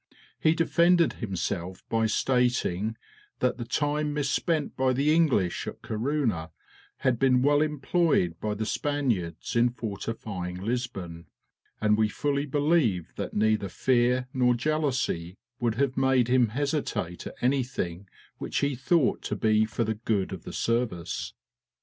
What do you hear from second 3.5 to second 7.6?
the time misspent by the English at Corunna, had been